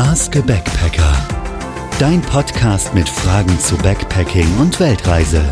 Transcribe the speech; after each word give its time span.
Ask 0.00 0.36
a 0.36 0.40
Backpacker. 0.42 1.12
Dein 1.98 2.22
Podcast 2.22 2.94
mit 2.94 3.08
Fragen 3.08 3.58
zu 3.58 3.76
Backpacking 3.78 4.46
und 4.60 4.78
Weltreise. 4.78 5.42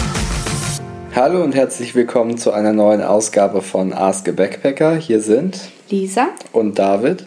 Hallo 1.17 1.43
und 1.43 1.57
herzlich 1.57 1.97
willkommen 1.97 2.39
zu 2.39 2.53
einer 2.53 2.73
neuen 2.73 3.03
Ausgabe 3.03 3.61
von 3.61 3.93
Ask 3.93 4.29
a 4.29 4.31
Backpacker. 4.31 4.95
Hier 4.95 5.21
sind 5.21 5.59
Lisa 5.91 6.29
und 6.53 6.79
David. 6.79 7.27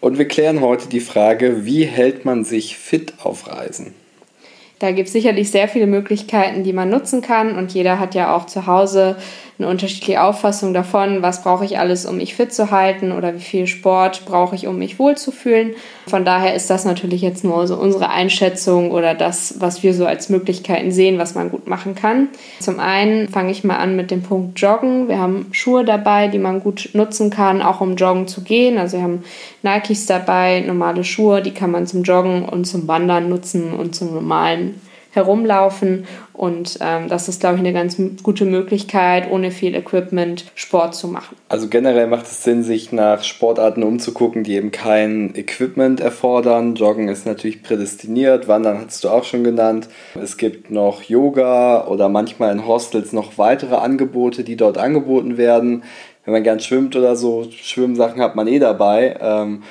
Und 0.00 0.18
wir 0.18 0.26
klären 0.26 0.60
heute 0.60 0.88
die 0.88 0.98
Frage, 0.98 1.64
wie 1.64 1.84
hält 1.84 2.24
man 2.24 2.44
sich 2.44 2.76
fit 2.76 3.14
auf 3.22 3.46
Reisen? 3.46 3.94
Da 4.78 4.92
gibt 4.92 5.06
es 5.06 5.12
sicherlich 5.14 5.50
sehr 5.50 5.68
viele 5.68 5.86
Möglichkeiten, 5.86 6.62
die 6.62 6.74
man 6.74 6.90
nutzen 6.90 7.22
kann. 7.22 7.56
Und 7.56 7.72
jeder 7.72 7.98
hat 7.98 8.14
ja 8.14 8.36
auch 8.36 8.44
zu 8.46 8.66
Hause 8.66 9.16
eine 9.58 9.68
unterschiedliche 9.68 10.22
Auffassung 10.22 10.74
davon, 10.74 11.22
was 11.22 11.42
brauche 11.42 11.64
ich 11.64 11.78
alles, 11.78 12.04
um 12.04 12.18
mich 12.18 12.34
fit 12.34 12.52
zu 12.52 12.70
halten 12.70 13.10
oder 13.10 13.34
wie 13.34 13.40
viel 13.40 13.66
Sport 13.66 14.26
brauche 14.26 14.54
ich, 14.54 14.66
um 14.66 14.78
mich 14.78 14.98
wohlzufühlen. 14.98 15.74
Von 16.06 16.26
daher 16.26 16.54
ist 16.54 16.68
das 16.68 16.84
natürlich 16.84 17.22
jetzt 17.22 17.42
nur 17.42 17.66
so 17.66 17.76
unsere 17.76 18.10
Einschätzung 18.10 18.90
oder 18.90 19.14
das, 19.14 19.54
was 19.58 19.82
wir 19.82 19.94
so 19.94 20.04
als 20.04 20.28
Möglichkeiten 20.28 20.92
sehen, 20.92 21.18
was 21.18 21.34
man 21.34 21.50
gut 21.50 21.66
machen 21.68 21.94
kann. 21.94 22.28
Zum 22.60 22.78
einen 22.78 23.28
fange 23.28 23.50
ich 23.50 23.64
mal 23.64 23.76
an 23.76 23.96
mit 23.96 24.10
dem 24.10 24.22
Punkt 24.22 24.60
Joggen. 24.60 25.08
Wir 25.08 25.18
haben 25.18 25.46
Schuhe 25.52 25.86
dabei, 25.86 26.28
die 26.28 26.38
man 26.38 26.60
gut 26.60 26.90
nutzen 26.92 27.30
kann, 27.30 27.62
auch 27.62 27.80
um 27.80 27.96
joggen 27.96 28.28
zu 28.28 28.42
gehen. 28.42 28.76
Also 28.76 28.98
wir 28.98 29.04
haben 29.04 29.24
Nikes 29.62 30.04
dabei, 30.04 30.60
normale 30.66 31.02
Schuhe, 31.02 31.40
die 31.40 31.52
kann 31.52 31.70
man 31.70 31.86
zum 31.86 32.02
Joggen 32.02 32.46
und 32.46 32.66
zum 32.66 32.86
Wandern 32.86 33.30
nutzen 33.30 33.72
und 33.72 33.94
zum 33.94 34.12
normalen 34.12 34.65
herumlaufen. 35.16 36.06
Und 36.32 36.78
ähm, 36.80 37.08
das 37.08 37.28
ist, 37.28 37.40
glaube 37.40 37.56
ich, 37.56 37.60
eine 37.60 37.72
ganz 37.72 37.96
gute 38.22 38.44
Möglichkeit, 38.44 39.30
ohne 39.30 39.50
viel 39.50 39.74
Equipment 39.74 40.44
Sport 40.54 40.94
zu 40.94 41.08
machen. 41.08 41.36
Also 41.48 41.68
generell 41.68 42.06
macht 42.06 42.26
es 42.26 42.44
Sinn, 42.44 42.62
sich 42.62 42.92
nach 42.92 43.24
Sportarten 43.24 43.82
umzugucken, 43.82 44.44
die 44.44 44.54
eben 44.54 44.70
kein 44.70 45.34
Equipment 45.34 46.00
erfordern. 46.00 46.74
Joggen 46.74 47.08
ist 47.08 47.26
natürlich 47.26 47.62
prädestiniert, 47.62 48.48
Wandern 48.48 48.84
hast 48.84 49.02
du 49.02 49.08
auch 49.08 49.24
schon 49.24 49.44
genannt. 49.44 49.88
Es 50.20 50.36
gibt 50.36 50.70
noch 50.70 51.02
Yoga 51.02 51.86
oder 51.86 52.08
manchmal 52.08 52.52
in 52.52 52.66
Hostels 52.66 53.12
noch 53.12 53.38
weitere 53.38 53.76
Angebote, 53.76 54.44
die 54.44 54.56
dort 54.56 54.76
angeboten 54.76 55.38
werden. 55.38 55.84
Wenn 56.26 56.32
man 56.32 56.42
gern 56.42 56.58
schwimmt 56.58 56.96
oder 56.96 57.14
so, 57.14 57.46
Schwimmsachen 57.50 58.20
hat 58.20 58.34
man 58.34 58.48
eh 58.48 58.58
dabei. 58.58 59.16
Ähm, 59.20 59.62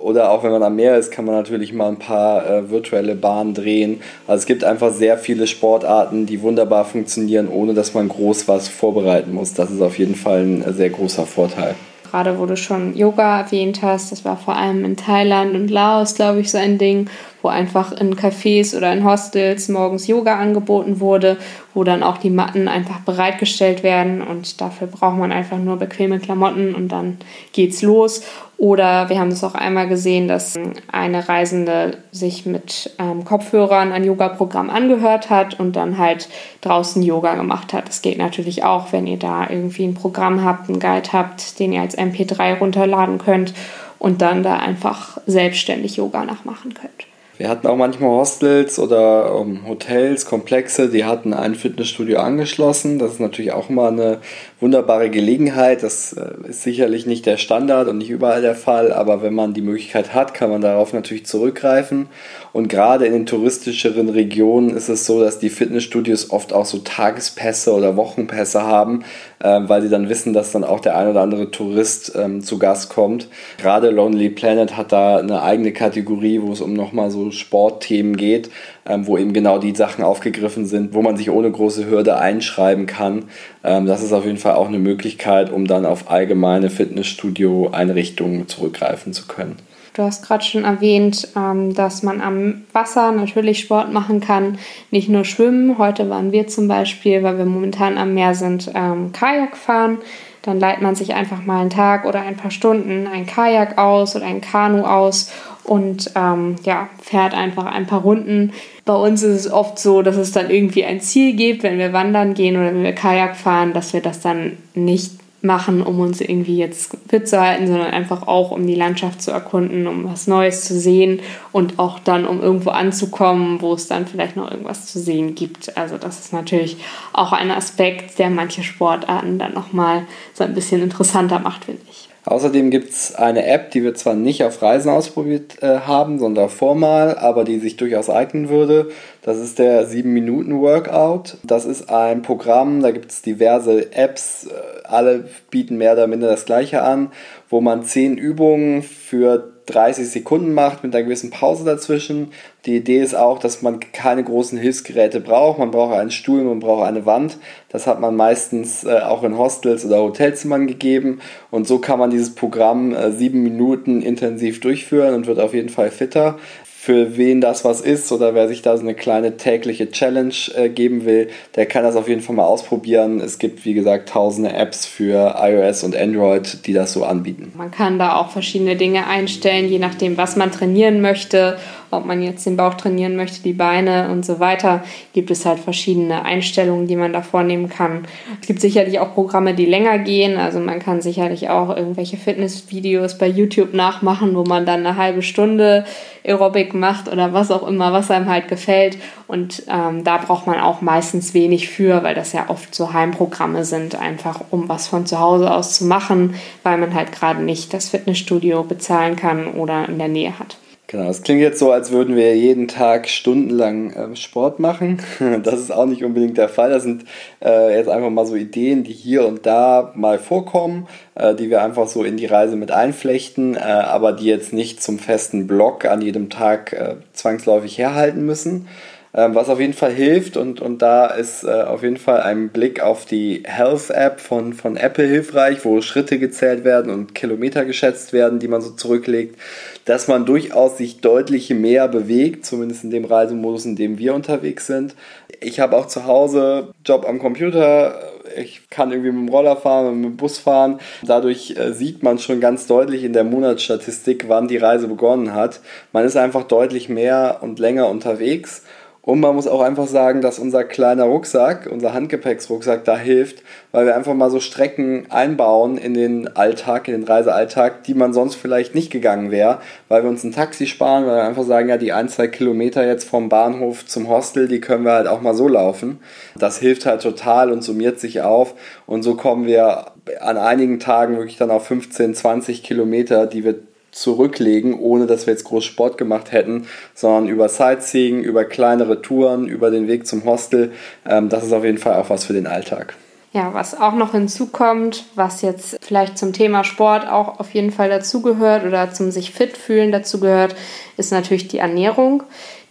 oder 0.00 0.30
auch 0.30 0.42
wenn 0.42 0.50
man 0.50 0.62
am 0.62 0.74
Meer 0.74 0.96
ist, 0.96 1.12
kann 1.12 1.26
man 1.26 1.34
natürlich 1.34 1.74
mal 1.74 1.88
ein 1.88 1.98
paar 1.98 2.48
äh, 2.48 2.70
virtuelle 2.70 3.14
Bahnen 3.14 3.52
drehen. 3.52 4.00
Also 4.26 4.40
es 4.40 4.46
gibt 4.46 4.64
einfach 4.64 4.90
sehr 4.90 5.18
viele 5.18 5.46
Sportarten, 5.46 6.24
die 6.24 6.40
wunderbar 6.40 6.86
funktionieren, 6.86 7.46
ohne 7.48 7.74
dass 7.74 7.92
man 7.92 8.08
groß 8.08 8.48
was 8.48 8.68
vorbereiten 8.68 9.34
muss. 9.34 9.52
Das 9.52 9.70
ist 9.70 9.82
auf 9.82 9.98
jeden 9.98 10.14
Fall 10.14 10.40
ein 10.40 10.62
äh, 10.62 10.72
sehr 10.72 10.88
großer 10.88 11.26
Vorteil. 11.26 11.74
Gerade 12.10 12.38
wo 12.38 12.46
du 12.46 12.56
schon 12.56 12.96
Yoga 12.96 13.40
erwähnt 13.40 13.82
hast, 13.82 14.10
das 14.10 14.24
war 14.24 14.38
vor 14.38 14.56
allem 14.56 14.86
in 14.86 14.96
Thailand 14.96 15.54
und 15.54 15.68
Laos, 15.68 16.14
glaube 16.14 16.40
ich, 16.40 16.50
so 16.50 16.56
ein 16.56 16.78
Ding, 16.78 17.10
wo 17.42 17.48
einfach 17.48 17.92
in 17.92 18.16
Cafés 18.16 18.76
oder 18.76 18.92
in 18.92 19.04
Hostels 19.04 19.68
morgens 19.68 20.06
Yoga 20.06 20.38
angeboten 20.38 21.00
wurde, 21.00 21.36
wo 21.74 21.84
dann 21.84 22.02
auch 22.02 22.18
die 22.18 22.30
Matten 22.30 22.68
einfach 22.68 23.00
bereitgestellt 23.00 23.82
werden 23.82 24.22
und 24.22 24.60
dafür 24.60 24.88
braucht 24.88 25.18
man 25.18 25.32
einfach 25.32 25.58
nur 25.58 25.76
bequeme 25.76 26.18
Klamotten 26.18 26.74
und 26.74 26.88
dann 26.88 27.18
geht's 27.52 27.82
los. 27.82 28.22
Oder 28.58 29.08
wir 29.08 29.20
haben 29.20 29.28
es 29.28 29.44
auch 29.44 29.54
einmal 29.54 29.86
gesehen, 29.86 30.26
dass 30.26 30.56
eine 30.90 31.28
Reisende 31.28 31.98
sich 32.10 32.44
mit 32.44 32.90
ähm, 32.98 33.24
Kopfhörern 33.24 33.92
ein 33.92 34.02
Yoga-Programm 34.02 34.68
angehört 34.68 35.30
hat 35.30 35.60
und 35.60 35.76
dann 35.76 35.96
halt 35.96 36.28
draußen 36.62 37.00
Yoga 37.00 37.36
gemacht 37.36 37.72
hat. 37.72 37.86
Das 37.88 38.02
geht 38.02 38.18
natürlich 38.18 38.64
auch, 38.64 38.92
wenn 38.92 39.06
ihr 39.06 39.18
da 39.18 39.48
irgendwie 39.48 39.84
ein 39.84 39.94
Programm 39.94 40.44
habt, 40.44 40.68
einen 40.68 40.80
Guide 40.80 41.12
habt, 41.12 41.60
den 41.60 41.72
ihr 41.72 41.82
als 41.82 41.96
MP3 41.96 42.58
runterladen 42.58 43.18
könnt 43.18 43.54
und 44.00 44.22
dann 44.22 44.42
da 44.42 44.56
einfach 44.56 45.18
selbstständig 45.26 45.96
Yoga 45.96 46.24
nachmachen 46.24 46.74
könnt. 46.74 47.06
Wir 47.38 47.48
hatten 47.48 47.68
auch 47.68 47.76
manchmal 47.76 48.10
Hostels 48.10 48.80
oder 48.80 49.32
um, 49.36 49.48
ähm, 49.48 49.68
Hotels, 49.68 50.26
Komplexe, 50.26 50.88
die 50.88 51.04
hatten 51.04 51.32
ein 51.32 51.54
Fitnessstudio 51.54 52.18
angeschlossen. 52.18 52.98
Das 52.98 53.12
ist 53.12 53.20
natürlich 53.20 53.52
auch 53.52 53.70
immer 53.70 53.86
eine 53.86 54.18
wunderbare 54.58 55.08
Gelegenheit. 55.08 55.84
Das 55.84 56.14
äh, 56.14 56.48
ist 56.48 56.64
sicherlich 56.64 57.06
nicht 57.06 57.26
der 57.26 57.36
Standard 57.36 57.86
und 57.86 57.98
nicht 57.98 58.10
überall 58.10 58.42
der 58.42 58.56
Fall, 58.56 58.92
aber 58.92 59.22
wenn 59.22 59.34
man 59.34 59.54
die 59.54 59.60
Möglichkeit 59.60 60.14
hat, 60.14 60.34
kann 60.34 60.50
man 60.50 60.62
darauf 60.62 60.92
natürlich 60.92 61.26
zurückgreifen. 61.26 62.08
Und 62.52 62.66
gerade 62.66 63.06
in 63.06 63.12
den 63.12 63.26
touristischeren 63.26 64.08
Regionen 64.08 64.70
ist 64.70 64.88
es 64.88 65.06
so, 65.06 65.20
dass 65.20 65.38
die 65.38 65.50
Fitnessstudios 65.50 66.30
oft 66.30 66.52
auch 66.52 66.64
so 66.64 66.78
Tagespässe 66.78 67.72
oder 67.72 67.96
Wochenpässe 67.96 68.62
haben, 68.64 69.04
äh, 69.38 69.60
weil 69.62 69.82
sie 69.82 69.90
dann 69.90 70.08
wissen, 70.08 70.32
dass 70.32 70.50
dann 70.50 70.64
auch 70.64 70.80
der 70.80 70.96
ein 70.98 71.06
oder 71.06 71.20
andere 71.20 71.52
Tourist 71.52 72.14
ähm, 72.16 72.42
zu 72.42 72.58
Gast 72.58 72.90
kommt. 72.90 73.28
Gerade 73.58 73.90
Lonely 73.90 74.30
Planet 74.30 74.76
hat 74.76 74.90
da 74.90 75.18
eine 75.18 75.42
eigene 75.42 75.72
Kategorie, 75.72 76.42
wo 76.42 76.50
es 76.50 76.60
um 76.60 76.72
nochmal 76.72 77.12
so 77.12 77.27
Sportthemen 77.32 78.16
geht, 78.16 78.50
ähm, 78.86 79.06
wo 79.06 79.18
eben 79.18 79.32
genau 79.32 79.58
die 79.58 79.74
Sachen 79.74 80.04
aufgegriffen 80.04 80.66
sind, 80.66 80.94
wo 80.94 81.02
man 81.02 81.16
sich 81.16 81.30
ohne 81.30 81.50
große 81.50 81.88
Hürde 81.88 82.18
einschreiben 82.18 82.86
kann. 82.86 83.24
Ähm, 83.64 83.86
das 83.86 84.02
ist 84.02 84.12
auf 84.12 84.24
jeden 84.24 84.38
Fall 84.38 84.54
auch 84.54 84.68
eine 84.68 84.78
Möglichkeit, 84.78 85.52
um 85.52 85.66
dann 85.66 85.86
auf 85.86 86.10
allgemeine 86.10 86.70
Fitnessstudio-Einrichtungen 86.70 88.48
zurückgreifen 88.48 89.12
zu 89.12 89.26
können. 89.26 89.56
Du 89.98 90.04
hast 90.04 90.24
gerade 90.24 90.44
schon 90.44 90.62
erwähnt, 90.62 91.26
ähm, 91.34 91.74
dass 91.74 92.04
man 92.04 92.20
am 92.20 92.62
Wasser 92.72 93.10
natürlich 93.10 93.58
Sport 93.58 93.92
machen 93.92 94.20
kann, 94.20 94.56
nicht 94.92 95.08
nur 95.08 95.24
schwimmen. 95.24 95.76
Heute 95.76 96.08
waren 96.08 96.30
wir 96.30 96.46
zum 96.46 96.68
Beispiel, 96.68 97.24
weil 97.24 97.36
wir 97.36 97.46
momentan 97.46 97.98
am 97.98 98.14
Meer 98.14 98.36
sind, 98.36 98.70
ähm, 98.76 99.10
Kajak 99.10 99.56
fahren. 99.56 99.98
Dann 100.42 100.60
leiht 100.60 100.80
man 100.80 100.94
sich 100.94 101.14
einfach 101.14 101.44
mal 101.44 101.60
einen 101.60 101.70
Tag 101.70 102.04
oder 102.04 102.20
ein 102.20 102.36
paar 102.36 102.50
Stunden 102.50 103.06
ein 103.06 103.26
Kajak 103.26 103.78
aus 103.78 104.16
oder 104.16 104.26
ein 104.26 104.40
Kanu 104.40 104.82
aus 104.82 105.32
und 105.64 106.12
ähm, 106.14 106.56
ja, 106.64 106.88
fährt 107.02 107.34
einfach 107.34 107.66
ein 107.66 107.86
paar 107.86 108.00
Runden. 108.00 108.52
Bei 108.84 108.94
uns 108.94 109.22
ist 109.22 109.46
es 109.46 109.52
oft 109.52 109.78
so, 109.78 110.02
dass 110.02 110.16
es 110.16 110.32
dann 110.32 110.50
irgendwie 110.50 110.84
ein 110.84 111.00
Ziel 111.00 111.34
gibt, 111.34 111.62
wenn 111.62 111.78
wir 111.78 111.92
wandern 111.92 112.34
gehen 112.34 112.56
oder 112.56 112.66
wenn 112.66 112.82
wir 112.82 112.94
Kajak 112.94 113.36
fahren, 113.36 113.74
dass 113.74 113.92
wir 113.92 114.00
das 114.00 114.20
dann 114.20 114.56
nicht 114.74 115.17
machen, 115.40 115.82
um 115.82 116.00
uns 116.00 116.20
irgendwie 116.20 116.56
jetzt 116.56 116.96
fit 117.08 117.28
zu 117.28 117.40
halten, 117.40 117.68
sondern 117.68 117.92
einfach 117.92 118.26
auch, 118.26 118.50
um 118.50 118.66
die 118.66 118.74
Landschaft 118.74 119.22
zu 119.22 119.30
erkunden, 119.30 119.86
um 119.86 120.04
was 120.04 120.26
Neues 120.26 120.64
zu 120.64 120.78
sehen 120.78 121.20
und 121.52 121.78
auch 121.78 122.00
dann, 122.00 122.26
um 122.26 122.40
irgendwo 122.40 122.70
anzukommen, 122.70 123.60
wo 123.60 123.72
es 123.74 123.86
dann 123.86 124.06
vielleicht 124.06 124.36
noch 124.36 124.50
irgendwas 124.50 124.86
zu 124.86 124.98
sehen 124.98 125.36
gibt. 125.36 125.76
Also 125.76 125.96
das 125.96 126.18
ist 126.18 126.32
natürlich 126.32 126.76
auch 127.12 127.32
ein 127.32 127.52
Aspekt, 127.52 128.18
der 128.18 128.30
manche 128.30 128.64
Sportarten 128.64 129.38
dann 129.38 129.54
nochmal 129.54 130.06
so 130.34 130.42
ein 130.42 130.54
bisschen 130.54 130.82
interessanter 130.82 131.38
macht, 131.38 131.66
finde 131.66 131.82
ich. 131.88 132.07
Außerdem 132.28 132.70
gibt 132.70 132.90
es 132.90 133.14
eine 133.14 133.46
App, 133.46 133.70
die 133.70 133.82
wir 133.82 133.94
zwar 133.94 134.12
nicht 134.12 134.44
auf 134.44 134.60
Reisen 134.60 134.90
ausprobiert 134.90 135.62
äh, 135.62 135.78
haben, 135.78 136.18
sondern 136.18 136.44
davor 136.44 136.74
mal, 136.74 137.16
aber 137.16 137.42
die 137.42 137.58
sich 137.58 137.78
durchaus 137.78 138.10
eignen 138.10 138.50
würde. 138.50 138.90
Das 139.22 139.38
ist 139.38 139.58
der 139.58 139.88
7-Minuten-Workout. 139.88 141.38
Das 141.42 141.64
ist 141.64 141.88
ein 141.88 142.20
Programm, 142.20 142.82
da 142.82 142.90
gibt 142.90 143.12
es 143.12 143.22
diverse 143.22 143.92
Apps, 143.92 144.44
äh, 144.44 144.50
alle 144.84 145.24
bieten 145.50 145.78
mehr 145.78 145.94
oder 145.94 146.06
minder 146.06 146.28
das 146.28 146.44
gleiche 146.44 146.82
an, 146.82 147.12
wo 147.48 147.62
man 147.62 147.82
10 147.82 148.18
Übungen 148.18 148.82
für 148.82 149.50
30 149.68 150.08
Sekunden 150.08 150.54
macht 150.54 150.82
mit 150.82 150.94
einer 150.94 151.04
gewissen 151.04 151.30
Pause 151.30 151.64
dazwischen. 151.64 152.32
Die 152.66 152.76
Idee 152.76 153.00
ist 153.00 153.14
auch, 153.14 153.38
dass 153.38 153.62
man 153.62 153.80
keine 153.80 154.24
großen 154.24 154.58
Hilfsgeräte 154.58 155.20
braucht. 155.20 155.58
Man 155.58 155.70
braucht 155.70 155.94
einen 155.94 156.10
Stuhl, 156.10 156.42
man 156.42 156.60
braucht 156.60 156.86
eine 156.86 157.06
Wand. 157.06 157.38
Das 157.68 157.86
hat 157.86 158.00
man 158.00 158.16
meistens 158.16 158.84
äh, 158.84 159.00
auch 159.00 159.22
in 159.22 159.38
Hostels 159.38 159.84
oder 159.84 160.02
Hotelzimmern 160.02 160.66
gegeben. 160.66 161.20
Und 161.50 161.66
so 161.66 161.78
kann 161.78 161.98
man 161.98 162.10
dieses 162.10 162.34
Programm 162.34 162.94
äh, 162.94 163.12
sieben 163.12 163.42
Minuten 163.42 164.02
intensiv 164.02 164.60
durchführen 164.60 165.14
und 165.14 165.26
wird 165.26 165.38
auf 165.38 165.54
jeden 165.54 165.68
Fall 165.68 165.90
fitter 165.90 166.38
für 166.80 167.16
wen 167.16 167.40
das 167.40 167.64
was 167.64 167.80
ist 167.80 168.12
oder 168.12 168.34
wer 168.34 168.46
sich 168.46 168.62
da 168.62 168.76
so 168.76 168.84
eine 168.84 168.94
kleine 168.94 169.36
tägliche 169.36 169.90
Challenge 169.90 170.32
äh, 170.54 170.68
geben 170.68 171.04
will, 171.04 171.28
der 171.56 171.66
kann 171.66 171.82
das 171.82 171.96
auf 171.96 172.08
jeden 172.08 172.20
Fall 172.20 172.36
mal 172.36 172.44
ausprobieren. 172.44 173.20
Es 173.20 173.40
gibt, 173.40 173.64
wie 173.64 173.74
gesagt, 173.74 174.08
tausende 174.08 174.52
Apps 174.52 174.86
für 174.86 175.34
iOS 175.38 175.82
und 175.82 175.96
Android, 175.96 176.66
die 176.66 176.72
das 176.72 176.92
so 176.92 177.04
anbieten. 177.04 177.52
Man 177.56 177.72
kann 177.72 177.98
da 177.98 178.14
auch 178.16 178.30
verschiedene 178.30 178.76
Dinge 178.76 179.08
einstellen, 179.08 179.68
je 179.68 179.80
nachdem, 179.80 180.16
was 180.16 180.36
man 180.36 180.52
trainieren 180.52 181.00
möchte 181.00 181.58
ob 181.90 182.04
man 182.04 182.22
jetzt 182.22 182.46
den 182.46 182.56
Bauch 182.56 182.74
trainieren 182.74 183.16
möchte, 183.16 183.42
die 183.42 183.52
Beine 183.52 184.10
und 184.10 184.24
so 184.24 184.40
weiter, 184.40 184.82
gibt 185.12 185.30
es 185.30 185.46
halt 185.46 185.58
verschiedene 185.58 186.24
Einstellungen, 186.24 186.86
die 186.86 186.96
man 186.96 187.12
da 187.12 187.22
vornehmen 187.22 187.68
kann. 187.68 188.06
Es 188.40 188.46
gibt 188.46 188.60
sicherlich 188.60 189.00
auch 189.00 189.14
Programme, 189.14 189.54
die 189.54 189.66
länger 189.66 189.98
gehen. 189.98 190.36
Also 190.36 190.60
man 190.60 190.78
kann 190.78 191.00
sicherlich 191.00 191.48
auch 191.50 191.74
irgendwelche 191.74 192.16
Fitnessvideos 192.16 193.18
bei 193.18 193.26
YouTube 193.26 193.74
nachmachen, 193.74 194.34
wo 194.34 194.44
man 194.44 194.66
dann 194.66 194.86
eine 194.86 194.96
halbe 194.96 195.22
Stunde 195.22 195.84
Aerobic 196.24 196.74
macht 196.74 197.10
oder 197.10 197.32
was 197.32 197.50
auch 197.50 197.66
immer, 197.66 197.92
was 197.92 198.10
einem 198.10 198.28
halt 198.28 198.48
gefällt. 198.48 198.98
Und 199.26 199.62
ähm, 199.68 200.04
da 200.04 200.18
braucht 200.18 200.46
man 200.46 200.60
auch 200.60 200.80
meistens 200.80 201.34
wenig 201.34 201.68
für, 201.68 202.02
weil 202.02 202.14
das 202.14 202.32
ja 202.32 202.48
oft 202.48 202.74
so 202.74 202.92
Heimprogramme 202.92 203.64
sind, 203.64 203.94
einfach 203.94 204.40
um 204.50 204.68
was 204.68 204.88
von 204.88 205.06
zu 205.06 205.18
Hause 205.18 205.52
aus 205.52 205.74
zu 205.74 205.84
machen, 205.84 206.34
weil 206.62 206.78
man 206.78 206.94
halt 206.94 207.12
gerade 207.12 207.42
nicht 207.42 207.72
das 207.72 207.88
Fitnessstudio 207.88 208.62
bezahlen 208.62 209.16
kann 209.16 209.48
oder 209.48 209.88
in 209.88 209.98
der 209.98 210.08
Nähe 210.08 210.38
hat. 210.38 210.58
Genau, 210.90 211.10
es 211.10 211.20
klingt 211.22 211.42
jetzt 211.42 211.58
so, 211.58 211.70
als 211.70 211.90
würden 211.90 212.16
wir 212.16 212.34
jeden 212.34 212.66
Tag 212.66 213.10
stundenlang 213.10 213.92
äh, 213.92 214.16
Sport 214.16 214.58
machen. 214.58 215.02
Das 215.42 215.60
ist 215.60 215.70
auch 215.70 215.84
nicht 215.84 216.02
unbedingt 216.02 216.38
der 216.38 216.48
Fall. 216.48 216.70
Das 216.70 216.82
sind 216.82 217.04
äh, 217.44 217.76
jetzt 217.76 217.90
einfach 217.90 218.08
mal 218.08 218.24
so 218.24 218.34
Ideen, 218.34 218.84
die 218.84 218.94
hier 218.94 219.26
und 219.28 219.44
da 219.44 219.92
mal 219.94 220.18
vorkommen, 220.18 220.88
äh, 221.14 221.34
die 221.34 221.50
wir 221.50 221.62
einfach 221.62 221.88
so 221.88 222.04
in 222.04 222.16
die 222.16 222.24
Reise 222.24 222.56
mit 222.56 222.70
einflechten, 222.70 223.54
äh, 223.54 223.58
aber 223.58 224.14
die 224.14 224.24
jetzt 224.24 224.54
nicht 224.54 224.82
zum 224.82 224.98
festen 224.98 225.46
Block 225.46 225.84
an 225.84 226.00
jedem 226.00 226.30
Tag 226.30 226.72
äh, 226.72 226.94
zwangsläufig 227.12 227.76
herhalten 227.76 228.24
müssen. 228.24 228.66
Ähm, 229.14 229.34
was 229.34 229.48
auf 229.48 229.58
jeden 229.58 229.72
Fall 229.72 229.92
hilft 229.92 230.36
und, 230.36 230.60
und 230.60 230.82
da 230.82 231.06
ist 231.06 231.42
äh, 231.42 231.62
auf 231.62 231.82
jeden 231.82 231.96
Fall 231.96 232.20
ein 232.20 232.50
Blick 232.50 232.82
auf 232.82 233.06
die 233.06 233.42
Health-App 233.46 234.20
von, 234.20 234.52
von 234.52 234.76
Apple 234.76 235.06
hilfreich, 235.06 235.64
wo 235.64 235.80
Schritte 235.80 236.18
gezählt 236.18 236.64
werden 236.64 236.92
und 236.92 237.14
Kilometer 237.14 237.64
geschätzt 237.64 238.12
werden, 238.12 238.38
die 238.38 238.48
man 238.48 238.60
so 238.60 238.70
zurücklegt, 238.70 239.38
dass 239.86 240.08
man 240.08 240.26
durchaus 240.26 240.76
sich 240.76 241.00
deutlich 241.00 241.48
mehr 241.50 241.88
bewegt, 241.88 242.44
zumindest 242.44 242.84
in 242.84 242.90
dem 242.90 243.06
Reisemodus, 243.06 243.64
in 243.64 243.76
dem 243.76 243.98
wir 243.98 244.14
unterwegs 244.14 244.66
sind. 244.66 244.94
Ich 245.40 245.58
habe 245.60 245.76
auch 245.76 245.86
zu 245.86 246.04
Hause 246.04 246.74
Job 246.84 247.06
am 247.08 247.18
Computer, 247.18 247.98
ich 248.36 248.68
kann 248.68 248.90
irgendwie 248.90 249.12
mit 249.12 249.26
dem 249.26 249.34
Roller 249.34 249.56
fahren, 249.56 250.00
mit 250.02 250.10
dem 250.10 250.16
Bus 250.18 250.38
fahren. 250.38 250.80
Dadurch 251.02 251.54
äh, 251.56 251.72
sieht 251.72 252.02
man 252.02 252.18
schon 252.18 252.40
ganz 252.40 252.66
deutlich 252.66 253.04
in 253.04 253.14
der 253.14 253.24
Monatsstatistik, 253.24 254.28
wann 254.28 254.48
die 254.48 254.58
Reise 254.58 254.86
begonnen 254.86 255.32
hat. 255.32 255.60
Man 255.92 256.04
ist 256.04 256.16
einfach 256.16 256.42
deutlich 256.44 256.90
mehr 256.90 257.38
und 257.40 257.58
länger 257.58 257.88
unterwegs 257.88 258.64
und 259.08 259.20
man 259.20 259.34
muss 259.34 259.46
auch 259.46 259.62
einfach 259.62 259.86
sagen, 259.86 260.20
dass 260.20 260.38
unser 260.38 260.64
kleiner 260.64 261.04
Rucksack, 261.04 261.66
unser 261.72 261.94
Handgepäcksrucksack 261.94 262.84
da 262.84 262.98
hilft, 262.98 263.42
weil 263.72 263.86
wir 263.86 263.96
einfach 263.96 264.12
mal 264.12 264.30
so 264.30 264.38
Strecken 264.38 265.06
einbauen 265.08 265.78
in 265.78 265.94
den 265.94 266.36
Alltag, 266.36 266.88
in 266.88 266.92
den 266.92 267.04
Reisealltag, 267.04 267.84
die 267.84 267.94
man 267.94 268.12
sonst 268.12 268.34
vielleicht 268.34 268.74
nicht 268.74 268.90
gegangen 268.90 269.30
wäre, 269.30 269.62
weil 269.88 270.02
wir 270.02 270.10
uns 270.10 270.24
ein 270.24 270.32
Taxi 270.32 270.66
sparen, 270.66 271.06
weil 271.06 271.16
wir 271.16 271.22
einfach 271.22 271.44
sagen, 271.44 271.70
ja, 271.70 271.78
die 271.78 271.94
ein, 271.94 272.10
zwei 272.10 272.28
Kilometer 272.28 272.86
jetzt 272.86 273.08
vom 273.08 273.30
Bahnhof 273.30 273.86
zum 273.86 274.10
Hostel, 274.10 274.46
die 274.46 274.60
können 274.60 274.84
wir 274.84 274.92
halt 274.92 275.08
auch 275.08 275.22
mal 275.22 275.32
so 275.32 275.48
laufen. 275.48 276.00
Das 276.36 276.58
hilft 276.58 276.84
halt 276.84 277.00
total 277.00 277.50
und 277.50 277.64
summiert 277.64 277.98
sich 277.98 278.20
auf. 278.20 278.52
Und 278.84 279.04
so 279.04 279.14
kommen 279.14 279.46
wir 279.46 279.86
an 280.20 280.36
einigen 280.36 280.80
Tagen 280.80 281.16
wirklich 281.16 281.38
dann 281.38 281.50
auf 281.50 281.66
15, 281.66 282.14
20 282.14 282.62
Kilometer, 282.62 283.26
die 283.26 283.42
wir 283.42 283.54
zurücklegen, 284.00 284.78
ohne 284.78 285.06
dass 285.06 285.26
wir 285.26 285.32
jetzt 285.32 285.44
groß 285.44 285.64
Sport 285.64 285.98
gemacht 285.98 286.32
hätten, 286.32 286.66
sondern 286.94 287.28
über 287.28 287.48
Sightseeing, 287.48 288.22
über 288.22 288.44
kleinere 288.44 289.02
Touren, 289.02 289.46
über 289.46 289.70
den 289.70 289.88
Weg 289.88 290.06
zum 290.06 290.24
Hostel. 290.24 290.72
Ähm, 291.06 291.28
das 291.28 291.44
ist 291.44 291.52
auf 291.52 291.64
jeden 291.64 291.78
Fall 291.78 291.94
auch 291.94 292.10
was 292.10 292.24
für 292.24 292.32
den 292.32 292.46
Alltag. 292.46 292.94
Ja, 293.32 293.52
was 293.52 293.78
auch 293.78 293.94
noch 293.94 294.12
hinzukommt, 294.12 295.04
was 295.14 295.42
jetzt 295.42 295.76
vielleicht 295.82 296.16
zum 296.16 296.32
Thema 296.32 296.64
Sport 296.64 297.06
auch 297.06 297.38
auf 297.38 297.52
jeden 297.52 297.70
Fall 297.70 297.90
dazugehört 297.90 298.64
oder 298.64 298.90
zum 298.90 299.10
sich 299.10 299.32
fit 299.32 299.56
fühlen 299.56 299.92
dazugehört, 299.92 300.56
ist 300.96 301.12
natürlich 301.12 301.46
die 301.46 301.58
Ernährung. 301.58 302.22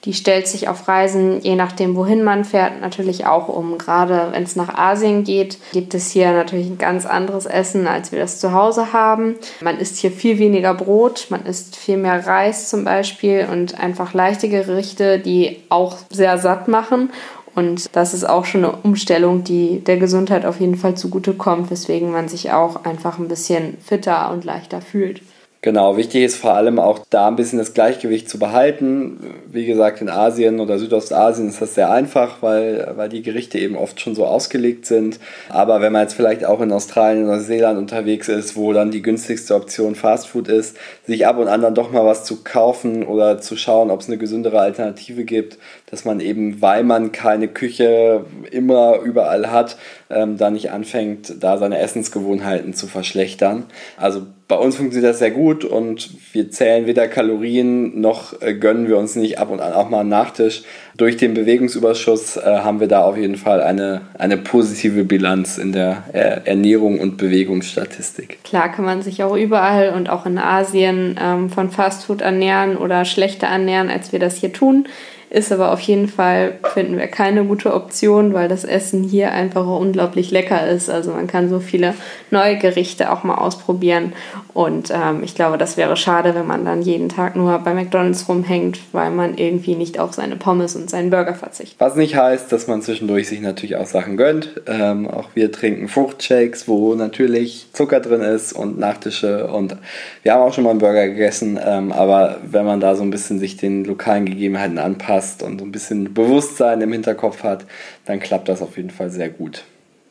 Die 0.06 0.14
stellt 0.14 0.48
sich 0.48 0.70
auf 0.70 0.88
Reisen, 0.88 1.42
je 1.42 1.56
nachdem, 1.56 1.96
wohin 1.96 2.24
man 2.24 2.46
fährt, 2.46 2.80
natürlich 2.82 3.26
auch 3.26 3.48
um. 3.48 3.78
Gerade 3.78 4.30
wenn 4.32 4.44
es 4.44 4.56
nach 4.56 4.74
Asien 4.78 5.24
geht, 5.24 5.58
gibt 5.74 5.94
es 5.94 6.12
hier 6.12 6.32
natürlich 6.32 6.68
ein 6.68 6.78
ganz 6.78 7.06
anderes 7.06 7.46
Essen, 7.46 7.88
als 7.88 8.12
wir 8.12 8.20
das 8.20 8.40
zu 8.40 8.54
Hause 8.54 8.94
haben. 8.94 9.36
Man 9.62 9.80
isst 9.80 9.98
hier 9.98 10.12
viel 10.12 10.40
weniger 10.40 10.74
Brot, 10.74 11.28
man 11.30 11.46
isst 11.46 11.76
viel 11.76 11.98
mehr 11.98 12.26
Reis 12.26 12.70
zum 12.70 12.86
Beispiel 12.86 13.48
und 13.52 13.80
einfach 13.80 14.14
leichte 14.14 14.50
Gerichte, 14.50 15.20
die 15.20 15.64
auch 15.70 15.98
sehr 16.10 16.38
satt 16.38 16.68
machen. 16.68 17.10
Und 17.58 17.96
das 17.96 18.14
ist 18.14 18.24
auch 18.24 18.46
schon 18.46 18.64
eine 18.64 18.76
Umstellung, 18.76 19.44
die 19.44 19.80
der 19.80 19.98
Gesundheit 19.98 20.46
auf 20.46 20.60
jeden 20.60 20.76
Fall 20.76 20.96
zugutekommt, 20.96 21.72
weswegen 21.72 22.12
man 22.12 22.28
sich 22.28 22.52
auch 22.52 22.86
einfach 22.86 23.18
ein 23.18 23.28
bisschen 23.28 23.80
fitter 23.84 24.32
und 24.32 24.46
leichter 24.46 24.80
fühlt. 24.80 25.22
Genau, 25.62 25.98
wichtig 25.98 26.24
ist 26.24 26.38
vor 26.38 26.54
allem 26.54 26.78
auch 26.78 27.00
da 27.10 27.28
ein 27.28 27.36
bisschen 27.36 27.58
das 27.58 27.74
Gleichgewicht 27.74 28.30
zu 28.30 28.38
behalten. 28.38 29.18
Wie 29.52 29.66
gesagt, 29.66 30.02
in 30.02 30.10
Asien 30.10 30.60
oder 30.60 30.78
Südostasien 30.78 31.50
ist 31.50 31.60
das 31.60 31.74
sehr 31.74 31.90
einfach, 31.90 32.44
weil, 32.44 32.94
weil 32.96 33.10
die 33.10 33.24
Gerichte 33.24 33.58
eben 33.58 33.76
oft 33.76 34.00
schon 34.00 34.14
so 34.14 34.28
ausgelegt 34.28 34.86
sind. 34.86 35.20
Aber 35.50 35.82
wenn 35.82 35.92
man 35.92 36.04
jetzt 36.04 36.14
vielleicht 36.14 36.46
auch 36.46 36.62
in 36.62 36.72
Australien 36.72 37.26
oder 37.26 37.38
Neuseeland 37.38 37.80
unterwegs 37.80 38.30
ist, 38.30 38.56
wo 38.56 38.72
dann 38.72 38.92
die 38.92 39.02
günstigste 39.02 39.56
Option 39.56 39.96
Fastfood 39.96 40.48
ist, 40.48 40.78
sich 41.08 41.26
ab 41.26 41.40
und 41.40 41.48
an 41.48 41.64
dann 41.64 41.74
doch 41.74 41.92
mal 41.92 42.06
was 42.06 42.24
zu 42.24 42.44
kaufen 42.44 43.04
oder 43.04 43.42
zu 43.42 43.58
schauen, 43.58 43.90
ob 43.90 44.02
es 44.02 44.08
eine 44.08 44.20
gesündere 44.20 44.60
Alternative 44.60 45.24
gibt, 45.24 45.58
dass 45.88 46.06
man 46.06 46.20
eben, 46.20 46.62
weil 46.62 46.84
man 46.84 47.12
keine 47.12 47.48
Küche 47.48 48.26
immer 48.52 49.00
überall 49.00 49.50
hat, 49.50 49.78
ähm, 50.12 50.38
da 50.38 50.52
nicht 50.52 50.70
anfängt, 50.70 51.42
da 51.42 51.58
seine 51.58 51.80
Essensgewohnheiten 51.80 52.76
zu 52.76 52.86
verschlechtern. 52.86 53.66
Also 53.98 54.28
bei 54.48 54.56
uns 54.56 54.78
funktioniert 54.78 55.12
das 55.12 55.20
sehr 55.20 55.32
gut 55.32 55.66
und 55.66 56.10
wir 56.32 56.50
zählen 56.50 56.86
weder 56.86 57.10
Kalorien 57.10 58.00
noch 58.00 58.42
äh, 58.42 58.54
gönnen 58.54 58.88
wir 58.88 58.98
uns 58.98 59.16
nicht 59.18 59.40
ab 59.40 59.52
und 59.52 59.60
an 59.60 59.74
auch 59.74 59.90
mal 59.90 60.02
einen 60.02 60.10
Nachtisch. 60.10 60.64
Durch 60.96 61.18
den 61.18 61.34
Bewegungsüberschuss 61.34 62.38
äh, 62.38 62.42
haben 62.42 62.80
wir 62.80 62.88
da 62.88 63.04
auf 63.04 63.18
jeden 63.18 63.36
Fall 63.36 63.62
eine, 63.62 64.02
eine 64.18 64.38
positive 64.38 65.04
Bilanz 65.04 65.58
in 65.58 65.74
der 65.74 66.04
äh, 66.14 66.42
Ernährung 66.46 67.00
und 67.00 67.18
Bewegungsstatistik. 67.18 68.42
Klar 68.46 68.72
kann 68.72 68.86
man 68.86 69.02
sich 69.02 69.22
auch 69.22 69.36
überall 69.36 69.90
und 69.94 70.10
auch 70.10 70.26
in 70.26 70.38
Asien 70.38 71.20
ähm, 71.22 71.50
von 71.50 71.70
Fastfood 71.70 72.22
ernähren 72.22 72.78
oder 72.78 73.04
schlechter 73.04 73.48
ernähren, 73.48 73.90
als 73.90 74.14
wir 74.14 74.20
das 74.20 74.38
hier 74.38 74.54
tun. 74.54 74.88
Ist 75.30 75.52
aber 75.52 75.74
auf 75.74 75.82
jeden 75.82 76.08
Fall, 76.08 76.54
finden 76.74 76.98
wir, 76.98 77.08
keine 77.08 77.44
gute 77.44 77.74
Option, 77.74 78.34
weil 78.34 78.48
das 78.48 78.64
Essen 78.64 79.04
hier 79.04 79.34
einfach 79.34 79.68
unglaublich 79.68 80.32
lecker 80.32 80.66
ist. 80.66 80.90
Also 80.90 81.12
man 81.12 81.28
kann 81.28 81.50
so 81.50 81.60
viele 81.60 81.96
neue 82.32 82.58
Gerichte 82.58 83.12
auch 83.12 83.24
mal 83.26 83.36
ausprobieren. 83.36 84.14
Und 84.54 84.90
ähm, 84.90 85.24
ich 85.24 85.36
glaube, 85.36 85.58
das 85.58 85.76
wäre 85.76 85.98
schade, 85.98 86.34
wenn 86.34 86.48
man 86.48 86.64
dann 86.64 86.82
jeden 86.82 87.10
Tag 87.10 87.36
nur 87.36 87.60
bei 87.60 87.74
McDonald's 87.74 88.30
rumhängt, 88.30 88.80
weil 88.94 89.12
man 89.12 89.38
irgendwie 89.38 89.76
nicht 89.76 90.00
auf 90.00 90.14
seine 90.14 90.38
Pommes 90.38 90.78
und 90.78 90.90
seinen 90.90 91.10
Burger 91.10 91.36
verzichtet. 91.36 91.76
Was 91.80 91.96
nicht 91.96 92.16
heißt, 92.16 92.50
dass 92.52 92.68
man 92.68 92.82
zwischendurch 92.82 93.28
sich 93.28 93.42
natürlich 93.42 93.76
auch 93.76 93.86
Sachen 93.86 94.16
gönnt. 94.16 94.62
Ähm, 94.66 95.10
auch 95.10 95.30
wir 95.36 95.52
trinken 95.52 95.90
Fruchtshakes, 95.90 96.70
wo 96.70 96.96
natürlich 96.96 97.68
Zucker 97.74 98.00
drin 98.00 98.22
ist 98.22 98.54
und 98.54 98.80
Nachtische. 98.80 99.48
Und 99.48 99.76
wir 100.24 100.34
haben 100.34 100.42
auch 100.42 100.54
schon 100.54 100.64
mal 100.64 100.72
einen 100.72 100.80
Burger 100.80 101.08
gegessen. 101.08 101.60
Ähm, 101.64 101.92
aber 101.92 102.38
wenn 102.50 102.66
man 102.66 102.80
da 102.80 102.96
so 102.96 103.04
ein 103.04 103.12
bisschen 103.12 103.40
sich 103.40 103.58
den 103.58 103.84
lokalen 103.84 104.26
Gegebenheiten 104.26 104.78
anpasst, 104.78 105.17
passt 105.18 105.42
und 105.42 105.60
so 105.60 105.66
ein 105.66 105.72
bisschen 105.72 106.14
Bewusstsein 106.14 106.80
im 106.82 106.92
Hinterkopf 106.92 107.42
hat, 107.42 107.66
dann 108.06 108.20
klappt 108.20 108.50
das 108.50 108.62
auf 108.62 108.78
jeden 108.78 108.92
Fall 108.92 109.10
sehr 109.10 109.30
gut. 109.30 109.64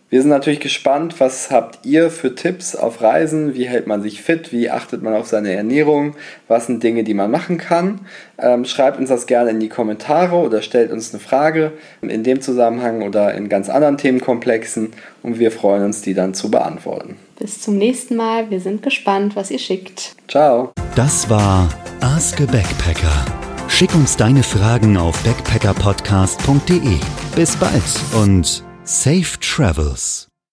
Wir 0.08 0.20
sind 0.20 0.30
natürlich 0.30 0.60
gespannt, 0.60 1.16
was 1.18 1.50
habt 1.50 1.84
ihr 1.84 2.10
für 2.10 2.34
Tipps 2.34 2.76
auf 2.76 3.02
Reisen? 3.02 3.54
Wie 3.54 3.66
hält 3.66 3.88
man 3.88 4.02
sich 4.02 4.22
fit? 4.22 4.52
Wie 4.52 4.70
achtet 4.70 5.02
man 5.02 5.14
auf 5.14 5.26
seine 5.26 5.52
Ernährung? 5.52 6.14
Was 6.46 6.66
sind 6.66 6.82
Dinge, 6.82 7.02
die 7.02 7.14
man 7.14 7.30
machen 7.30 7.58
kann? 7.58 8.00
Ähm, 8.38 8.64
schreibt 8.64 8.98
uns 8.98 9.08
das 9.08 9.26
gerne 9.26 9.50
in 9.50 9.60
die 9.60 9.68
Kommentare 9.68 10.36
oder 10.36 10.62
stellt 10.62 10.92
uns 10.92 11.12
eine 11.12 11.20
Frage 11.20 11.72
in 12.02 12.22
dem 12.22 12.40
Zusammenhang 12.40 13.02
oder 13.02 13.34
in 13.34 13.48
ganz 13.48 13.68
anderen 13.68 13.98
Themenkomplexen 13.98 14.92
und 15.22 15.38
wir 15.40 15.50
freuen 15.50 15.84
uns, 15.84 16.02
die 16.02 16.14
dann 16.14 16.34
zu 16.34 16.52
beantworten. 16.52 17.16
Bis 17.38 17.60
zum 17.60 17.76
nächsten 17.76 18.16
Mal. 18.16 18.50
Wir 18.50 18.60
sind 18.60 18.82
gespannt, 18.82 19.34
was 19.34 19.50
ihr 19.50 19.58
schickt. 19.58 20.14
Ciao. 20.28 20.72
Das 20.94 21.28
war 21.28 21.68
Ask 22.00 22.40
a 22.40 22.46
Backpacker 22.46 23.45
Schick 23.68 23.94
uns 23.94 24.16
deine 24.16 24.42
Fragen 24.42 24.96
auf 24.96 25.22
backpackerpodcast.de. 25.22 26.98
Bis 27.34 27.56
bald 27.56 27.82
und 28.14 28.64
safe 28.84 29.38
travels! 29.40 30.28